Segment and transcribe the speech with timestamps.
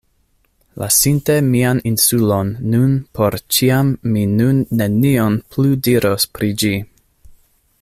[0.83, 6.75] Lasinte mian insulon nun por ĉiam mi nun nenion plu diros pri ĝi.